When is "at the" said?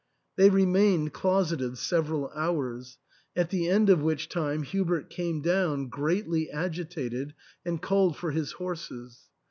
3.35-3.69